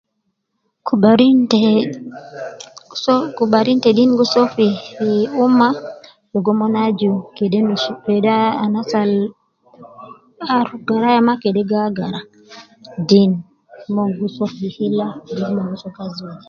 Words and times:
Kubarin 0.87 1.37
te, 1.51 1.59
soo 3.03 3.23
,kubarin 3.37 3.77
te 3.83 3.89
deen 3.97 4.11
gi 4.17 4.25
soo 4.33 4.47
fi 4.55 4.67
umma 5.43 5.67
ligo 6.31 6.51
mon 6.59 6.75
ajub 6.85 7.15
kede 7.37 7.59
nus, 7.67 7.83
kede 8.05 8.31
ah 8.43 8.53
anas 8.63 8.91
al 9.01 9.11
aruf 10.55 10.79
garaya 10.87 11.27
ma 11.27 11.33
kede 11.43 11.61
gi 11.69 11.77
agara 11.87 12.19
,deen, 13.07 13.31
mon 13.93 14.09
gi 14.17 14.27
soo 14.35 14.51
fi 14.55 14.67
hilla 14.75 15.07
tena 15.27 15.63
kazi 15.97 16.21
wede 16.27 16.39